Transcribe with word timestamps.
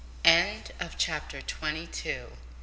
CHAPTER 0.97 1.43
TWENTY 1.43 1.85
TWO. 1.85 2.31